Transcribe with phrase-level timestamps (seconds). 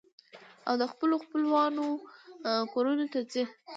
[0.67, 1.85] او د خپلو خپلوانو
[2.71, 3.43] کورنو ته ځي.